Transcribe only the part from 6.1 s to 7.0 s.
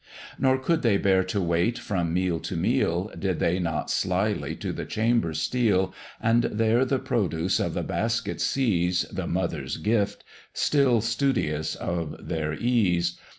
And there the